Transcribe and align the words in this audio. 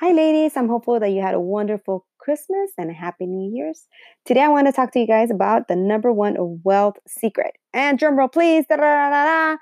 Hi, 0.00 0.12
ladies. 0.12 0.56
I'm 0.56 0.68
hopeful 0.68 1.00
that 1.00 1.08
you 1.08 1.20
had 1.20 1.34
a 1.34 1.40
wonderful 1.40 2.06
Christmas 2.18 2.70
and 2.78 2.88
a 2.88 2.94
happy 2.94 3.26
New 3.26 3.52
Year's. 3.52 3.88
Today, 4.24 4.42
I 4.42 4.48
want 4.48 4.68
to 4.68 4.72
talk 4.72 4.92
to 4.92 5.00
you 5.00 5.08
guys 5.08 5.28
about 5.28 5.66
the 5.66 5.74
number 5.74 6.12
one 6.12 6.36
wealth 6.62 6.98
secret. 7.08 7.56
And 7.74 7.98
drum 7.98 8.16
roll, 8.16 8.28
please. 8.28 8.64
Da-da-da-da-da. 8.68 9.56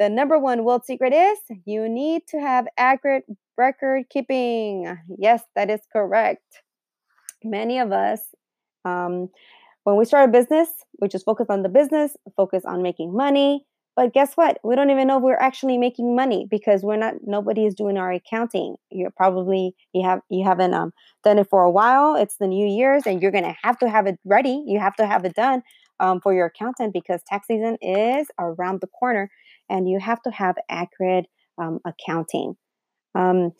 The 0.00 0.08
number 0.10 0.40
one 0.40 0.64
wealth 0.64 0.86
secret 0.86 1.12
is 1.12 1.38
you 1.66 1.88
need 1.88 2.22
to 2.30 2.40
have 2.40 2.66
accurate 2.78 3.22
record 3.56 4.06
keeping. 4.10 4.92
Yes, 5.16 5.40
that 5.54 5.70
is 5.70 5.82
correct. 5.92 6.42
Many 7.44 7.78
of 7.78 7.92
us, 7.92 8.22
um, 8.84 9.28
when 9.84 9.94
we 9.94 10.04
start 10.04 10.30
a 10.30 10.32
business, 10.32 10.68
we 11.00 11.06
just 11.06 11.24
focus 11.24 11.46
on 11.48 11.62
the 11.62 11.68
business, 11.68 12.16
focus 12.36 12.64
on 12.64 12.82
making 12.82 13.14
money, 13.14 13.64
but 14.00 14.14
guess 14.14 14.32
what? 14.34 14.58
We 14.64 14.76
don't 14.76 14.88
even 14.88 15.08
know 15.08 15.18
if 15.18 15.22
we're 15.22 15.34
actually 15.34 15.76
making 15.76 16.16
money 16.16 16.46
because 16.50 16.82
we're 16.82 16.96
not. 16.96 17.16
Nobody 17.26 17.66
is 17.66 17.74
doing 17.74 17.98
our 17.98 18.10
accounting. 18.10 18.76
You're 18.90 19.10
probably 19.10 19.74
you 19.92 20.02
have 20.02 20.22
you 20.30 20.42
haven't 20.42 20.72
um, 20.72 20.94
done 21.22 21.38
it 21.38 21.48
for 21.50 21.64
a 21.64 21.70
while. 21.70 22.14
It's 22.14 22.36
the 22.36 22.46
New 22.46 22.66
Year's, 22.66 23.02
and 23.04 23.20
you're 23.20 23.30
gonna 23.30 23.54
have 23.62 23.78
to 23.80 23.90
have 23.90 24.06
it 24.06 24.18
ready. 24.24 24.64
You 24.66 24.80
have 24.80 24.96
to 24.96 25.06
have 25.06 25.26
it 25.26 25.34
done 25.34 25.62
um, 26.00 26.18
for 26.22 26.32
your 26.32 26.46
accountant 26.46 26.94
because 26.94 27.20
tax 27.26 27.46
season 27.46 27.76
is 27.82 28.26
around 28.38 28.80
the 28.80 28.86
corner, 28.86 29.30
and 29.68 29.86
you 29.86 30.00
have 30.00 30.22
to 30.22 30.30
have 30.30 30.56
accurate 30.70 31.26
um, 31.58 31.80
accounting. 31.84 32.56
Um, 33.14 33.50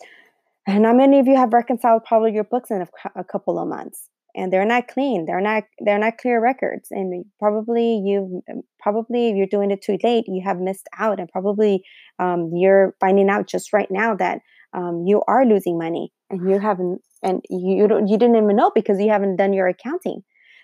and 0.67 0.87
how 0.87 0.95
many 0.95 1.19
of 1.19 1.27
you 1.27 1.37
have 1.37 1.53
reconciled 1.53 2.07
probably 2.07 2.33
your 2.33 2.45
books 2.45 2.71
in 2.71 2.81
a, 2.81 2.89
a 3.15 3.25
couple 3.25 3.59
of 3.59 3.69
months? 3.69 4.09
And 4.35 4.53
they're 4.53 4.67
not 4.67 4.89
clean 4.89 5.25
they're 5.27 5.41
not 5.41 5.65
they're 5.85 5.99
not 5.99 6.19
clear 6.19 6.41
records 6.41 6.89
and 6.91 7.25
probably 7.39 8.03
you 8.05 8.43
um, 8.51 8.63
probably 8.79 9.31
if 9.31 9.37
you're 9.37 9.47
doing 9.47 9.71
it 9.71 9.83
too 9.83 9.99
late 10.03 10.25
you 10.27 10.43
have 10.45 10.59
missed 10.59 10.89
out 10.99 11.19
and 11.19 11.29
probably 11.29 11.83
um, 12.19 12.51
you're 12.55 12.95
finding 13.01 13.29
out 13.29 13.47
just 13.49 13.73
right 13.73 13.89
now 13.91 14.15
that 14.15 14.41
um, 14.73 15.05
you 15.07 15.23
are 15.27 15.45
losing 15.45 15.79
money 15.79 16.13
and 16.31 16.49
you 16.49 16.59
haven't 16.59 17.01
and 17.23 17.45
you 17.51 17.87
don't 17.89 18.09
you 18.09 18.17
didn't 18.17 18.37
even 18.37 18.57
know 18.57 18.71
because 18.75 19.01
you 19.01 19.11
haven't 19.11 19.37
done 19.37 19.53
your 19.53 19.69
accounting. 19.69 20.23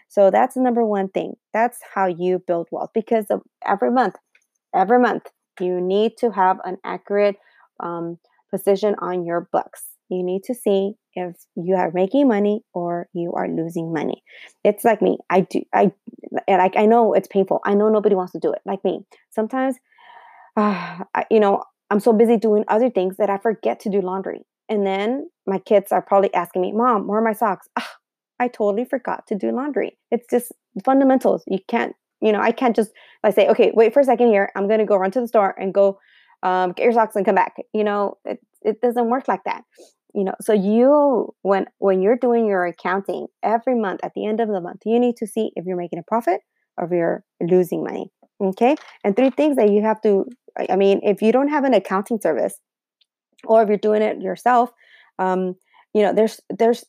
So 0.09 0.31
that's 0.31 0.55
the 0.55 0.62
number 0.62 0.84
one 0.84 1.09
thing 1.09 1.34
that's 1.53 1.78
how 1.94 2.06
you 2.06 2.42
build 2.47 2.69
wealth 2.70 2.91
because 2.94 3.27
every 3.67 3.91
month 3.91 4.14
every 4.75 5.00
month 5.00 5.25
you 5.61 5.81
need 5.81 6.12
to 6.19 6.31
have 6.31 6.59
an 6.64 6.77
accurate 6.84 7.37
um, 7.81 8.19
position 8.50 8.94
on 9.00 9.25
your 9.25 9.48
books. 9.53 9.83
You 10.09 10.22
need 10.22 10.42
to 10.44 10.55
see 10.55 10.92
if 11.17 11.34
you 11.56 11.75
are 11.75 11.91
making 11.95 12.28
money 12.28 12.62
or 12.75 13.09
you 13.14 13.33
are 13.33 13.48
losing 13.48 13.92
money. 13.92 14.22
It's 14.62 14.84
like 14.84 15.03
me. 15.03 15.19
I 15.31 15.41
do. 15.41 15.62
I 15.75 15.92
and 16.47 16.59
like. 16.59 16.77
I 16.77 16.86
know 16.86 17.14
it's 17.14 17.28
painful. 17.28 17.61
I 17.64 17.75
know 17.75 17.89
nobody 17.89 18.14
wants 18.14 18.33
to 18.33 18.39
do 18.39 18.53
it. 18.53 18.61
Like 18.64 18.84
me. 18.84 19.00
Sometimes, 19.31 19.77
uh, 20.56 21.00
I, 21.14 21.25
you 21.31 21.41
know, 21.41 21.64
I'm 21.91 22.00
so 22.00 22.12
busy 22.12 22.37
doing 22.37 22.64
other 22.69 22.91
things 22.91 23.17
that 23.17 23.31
I 23.31 23.39
forget 23.39 23.81
to 23.81 23.91
do 23.91 24.00
laundry. 24.00 24.42
And 24.69 24.87
then 24.87 25.31
my 25.47 25.59
kids 25.59 25.92
are 25.92 26.03
probably 26.03 26.33
asking 26.34 26.62
me, 26.62 26.72
"Mom, 26.72 27.06
where 27.06 27.19
are 27.19 27.25
my 27.25 27.33
socks?" 27.33 27.69
Ah, 27.78 27.97
I 28.39 28.48
totally 28.48 28.84
forgot 28.84 29.27
to 29.28 29.34
do 29.34 29.50
laundry. 29.53 29.98
It's 30.11 30.27
just 30.31 30.53
fundamentals. 30.84 31.42
You 31.47 31.59
can't. 31.69 31.94
You 32.20 32.33
know, 32.33 32.41
I 32.41 32.53
can't 32.53 32.77
just 32.77 32.91
I 33.25 33.31
say, 33.31 33.48
"Okay, 33.48 33.72
wait 33.75 33.94
for 33.94 34.00
a 34.00 34.05
second 34.05 34.28
here. 34.28 34.50
I'm 34.56 34.69
to 34.69 34.84
go 34.84 34.97
run 34.97 35.11
to 35.12 35.20
the 35.20 35.28
store 35.28 35.55
and 35.59 35.72
go." 35.72 35.98
Um, 36.42 36.72
get 36.72 36.84
your 36.84 36.92
socks 36.92 37.17
and 37.17 37.25
come 37.25 37.34
back. 37.34 37.56
You 37.72 37.83
know, 37.83 38.19
it, 38.25 38.39
it 38.62 38.81
doesn't 38.83 39.09
work 39.09 39.27
like 39.27 39.42
that 39.44 39.64
you 40.17 40.25
know 40.25 40.34
so 40.41 40.53
you 40.53 41.33
when 41.42 41.67
when 41.78 42.00
you're 42.03 42.17
doing 42.17 42.47
your 42.47 42.67
accounting 42.67 43.27
every 43.42 43.77
month 43.77 44.00
at 44.03 44.12
the 44.14 44.27
end 44.27 44.41
of 44.41 44.48
the 44.48 44.61
month 44.61 44.81
you 44.84 44.98
need 44.98 45.17
to 45.17 45.27
see 45.27 45.53
if 45.55 45.64
you're 45.67 45.77
making 45.77 45.98
a 45.98 46.03
profit 46.03 46.41
or 46.77 46.86
if 46.86 46.91
you're 46.91 47.25
losing 47.41 47.84
money 47.84 48.11
okay? 48.39 48.77
And 49.03 49.17
three 49.17 49.31
things 49.31 49.56
that 49.56 49.70
you 49.70 49.83
have 49.83 50.00
to 50.03 50.25
i 50.70 50.77
mean 50.77 51.00
if 51.03 51.20
you 51.20 51.33
don't 51.33 51.48
have 51.48 51.64
an 51.64 51.75
accounting 51.75 52.19
service 52.20 52.59
or 53.44 53.62
if 53.62 53.69
you're 53.69 53.77
doing 53.77 54.03
it 54.03 54.20
yourself 54.22 54.70
um 55.19 55.55
you 55.92 56.03
know 56.03 56.12
there's 56.14 56.41
there's 56.59 56.84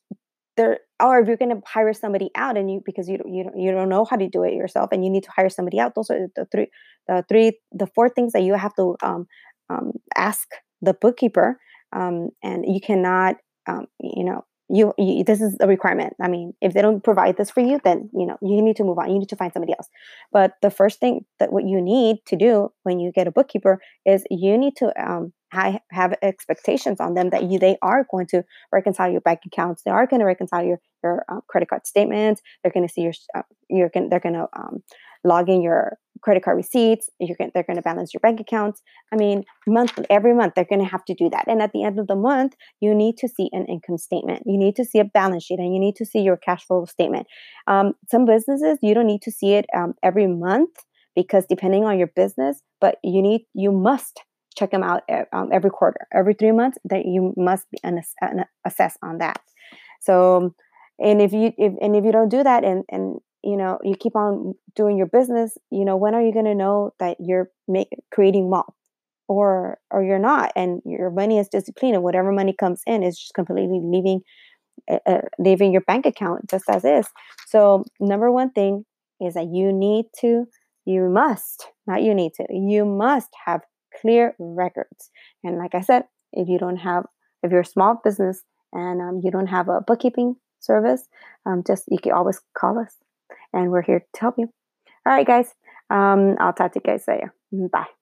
there 0.55 0.80
or 1.02 1.20
if 1.20 1.28
you're 1.28 1.38
going 1.38 1.55
to 1.55 1.61
hire 1.66 1.94
somebody 1.94 2.30
out 2.36 2.58
and 2.58 2.72
you 2.72 2.81
because 2.86 3.08
you 3.08 3.20
you 3.25 3.44
don't, 3.44 3.59
you 3.59 3.72
don't 3.72 3.89
know 3.89 4.05
how 4.05 4.16
to 4.16 4.27
do 4.27 4.44
it 4.44 4.54
yourself 4.54 4.89
and 4.92 5.04
you 5.04 5.11
need 5.11 5.23
to 5.23 5.32
hire 5.36 5.49
somebody 5.49 5.80
out 5.80 5.95
those 5.95 6.09
are 6.09 6.27
the 6.36 6.45
three 6.52 6.67
the 7.08 7.23
three 7.30 7.59
the 7.71 7.88
four 7.95 8.09
things 8.09 8.33
that 8.33 8.44
you 8.44 8.54
have 8.54 8.73
to 8.76 8.95
um, 9.04 9.27
um 9.70 9.92
ask 10.15 10.48
the 10.82 10.94
bookkeeper 10.94 11.59
um, 11.97 12.30
and 12.43 12.65
you 12.67 12.80
cannot 12.80 13.37
um, 13.67 13.87
you 13.99 14.23
know 14.23 14.45
you, 14.69 14.93
you, 14.97 15.23
this 15.23 15.39
is 15.39 15.55
a 15.61 15.67
requirement. 15.67 16.13
I 16.21 16.27
mean 16.27 16.53
if 16.61 16.73
they 16.73 16.81
don't 16.81 17.03
provide 17.03 17.37
this 17.37 17.49
for 17.49 17.61
you 17.61 17.80
then 17.83 18.09
you 18.13 18.25
know 18.25 18.37
you 18.41 18.61
need 18.61 18.75
to 18.77 18.83
move 18.83 18.99
on. 18.99 19.11
You 19.11 19.19
need 19.19 19.30
to 19.30 19.35
find 19.35 19.53
somebody 19.53 19.73
else. 19.73 19.89
But 20.31 20.53
the 20.61 20.69
first 20.69 20.99
thing 20.99 21.25
that 21.39 21.52
what 21.52 21.65
you 21.65 21.81
need 21.81 22.17
to 22.27 22.35
do 22.35 22.71
when 22.83 22.99
you 22.99 23.11
get 23.11 23.27
a 23.27 23.31
bookkeeper 23.31 23.80
is 24.05 24.25
you 24.30 24.58
need 24.58 24.75
to 24.77 24.87
um, 25.02 25.33
have 25.52 26.13
expectations 26.21 26.99
on 26.99 27.13
them 27.13 27.30
that 27.30 27.43
you 27.43 27.58
they 27.59 27.77
are 27.81 28.05
going 28.11 28.27
to 28.27 28.43
reconcile 28.71 29.09
your 29.09 29.21
bank 29.21 29.39
accounts. 29.45 29.83
They 29.83 29.91
are 29.91 30.05
going 30.05 30.19
to 30.19 30.25
reconcile 30.25 30.64
your 30.64 30.79
your 31.03 31.25
uh, 31.29 31.41
credit 31.47 31.69
card 31.69 31.87
statements. 31.87 32.41
They're 32.61 32.71
going 32.71 32.87
to 32.87 32.93
see 32.93 33.02
your 33.02 33.14
uh, 33.35 33.43
you're 33.69 33.89
going 33.89 34.09
they're 34.09 34.19
going 34.19 34.35
to 34.35 34.47
um, 34.53 34.83
log 35.23 35.49
in 35.49 35.61
your 35.61 35.97
credit 36.22 36.44
card 36.44 36.58
receipts 36.58 37.10
you're 37.20 37.36
going 37.38 37.52
they're 37.54 37.64
going 37.64 37.78
to 37.78 37.82
balance 37.82 38.14
your 38.14 38.22
bank 38.22 38.39
accounts. 38.39 38.82
I 39.11 39.16
mean 39.16 39.44
monthly 39.67 40.05
every 40.10 40.33
month 40.33 40.54
they're 40.55 40.66
going 40.66 40.82
to 40.82 40.89
have 40.89 41.05
to 41.05 41.14
do 41.14 41.30
that. 41.30 41.45
And 41.48 41.61
at 41.61 41.72
the 41.73 41.83
end 41.83 42.00
of 42.00 42.08
the 42.08 42.16
month 42.16 42.54
you 42.80 42.94
need 42.94 43.17
to 43.17 43.28
see 43.28 43.50
an 43.54 43.66
income 43.66 43.98
statement. 43.98 44.44
You 44.45 44.58
need 44.58 44.76
to 44.76 44.86
see 44.86 45.00
a 45.00 45.06
balance 45.06 45.45
sheet 45.45 45.60
and 45.60 45.73
you 45.73 45.80
need 45.80 45.95
to 45.98 46.06
see 46.06 46.20
your 46.20 46.38
cash 46.38 46.66
flow 46.66 46.86
statement. 46.86 47.27
Um, 47.67 47.94
some 48.10 48.26
businesses 48.26 48.77
you 48.82 48.94
don't 48.94 49.08
need 49.08 49.22
to 49.23 49.32
see 49.32 49.54
it 49.54 49.66
um, 49.76 49.94
every 50.04 50.27
month 50.27 50.72
because 51.16 51.45
depending 51.48 51.86
on 51.86 51.98
your 51.98 52.08
business 52.16 52.61
but 52.80 52.98
you 53.04 53.22
need 53.22 53.42
you 53.54 53.72
must 53.72 54.22
check 54.58 54.72
them 54.72 54.83
out 54.83 55.04
um, 55.32 55.50
every 55.54 55.70
quarter. 55.70 56.08
Every 56.14 56.33
three 56.33 56.52
months 56.52 56.77
that 56.86 57.06
you 57.06 57.33
must 57.38 57.70
be 57.72 57.77
an, 57.83 58.02
an 58.22 58.45
assess 58.66 58.98
on 59.04 59.20
that. 59.20 59.39
So 60.02 60.54
and 61.00 61.22
if 61.22 61.32
you 61.32 61.54
if 61.58 61.73
and 61.82 61.95
if 61.95 62.04
you 62.04 62.11
don't 62.11 62.30
do 62.30 62.44
that 62.44 62.64
and 62.64 62.83
and 62.89 63.20
you 63.43 63.58
know 63.58 63.80
you 63.83 63.95
keep 63.95 64.15
on 64.15 64.53
doing 64.75 64.98
your 64.98 65.08
business 65.08 65.58
you 65.71 65.86
know 65.86 65.95
when 65.95 66.15
are 66.15 66.21
you 66.21 66.33
going 66.33 66.45
to 66.45 66.55
know 66.55 66.92
that 66.99 67.17
you're 67.20 67.49
make, 67.67 67.89
creating 68.11 68.49
wealth? 68.49 68.73
Or 69.30 69.77
or 69.92 70.02
you're 70.03 70.20
not 70.20 70.53
and 70.55 70.81
your 70.86 71.09
money 71.09 71.37
is 71.37 71.49
disciplined 71.49 71.95
and 71.95 72.03
whatever 72.03 72.31
money 72.31 72.53
comes 72.58 72.81
in 72.87 73.03
is 73.03 73.20
just 73.20 73.33
completely 73.33 73.81
leaving 73.83 74.21
uh, 74.89 75.21
leaving 75.37 75.73
your 75.73 75.81
bank 75.81 76.05
account 76.05 76.49
just 76.49 76.70
as 76.70 76.86
is. 76.86 77.08
So 77.47 77.83
number 77.99 78.31
one 78.31 78.52
thing 78.52 78.86
is 79.20 79.33
that 79.33 79.49
you 79.52 79.73
need 79.73 80.05
to 80.21 80.45
you 80.86 81.09
must 81.09 81.67
not 81.87 82.03
you 82.03 82.14
need 82.14 82.36
to 82.36 82.45
you 82.49 82.86
must 82.86 83.27
have 83.45 83.61
clear 83.99 84.33
records. 84.39 85.11
And 85.43 85.58
like 85.58 85.76
i 85.76 85.81
said 85.81 86.03
if 86.31 86.47
you 86.47 86.58
don't 86.58 86.77
have 86.77 87.03
if 87.43 87.52
you're 87.52 87.61
a 87.61 87.65
small 87.65 87.99
business 88.02 88.43
and 88.71 89.02
um, 89.02 89.21
you 89.23 89.31
don't 89.31 89.47
have 89.47 89.67
a 89.67 89.81
bookkeeping 89.81 90.36
service 90.59 91.08
um, 91.45 91.64
just 91.65 91.83
you 91.89 91.99
can 91.99 92.14
always 92.14 92.39
call 92.58 92.80
us 92.80 92.95
and 93.53 93.71
we're 93.71 93.81
here 93.81 94.05
to 94.13 94.21
help 94.21 94.35
you. 94.37 94.49
All 95.05 95.13
right, 95.13 95.27
guys. 95.27 95.53
Um, 95.89 96.35
I'll 96.39 96.53
talk 96.53 96.73
to 96.73 96.81
you 96.83 96.91
guys 96.91 97.05
later. 97.08 97.33
Bye. 97.52 97.96